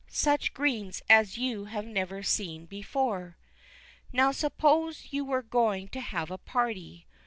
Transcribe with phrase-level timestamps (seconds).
[0.07, 3.37] Such greens as you have never seen before.
[4.11, 7.05] Now suppose you were going to have a party.